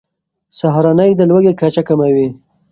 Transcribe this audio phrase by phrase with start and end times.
[0.57, 2.27] سهارنۍ د لوږې کچه کموي.